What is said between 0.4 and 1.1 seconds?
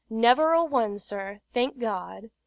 a one,